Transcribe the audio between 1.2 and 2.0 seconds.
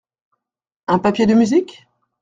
de musique?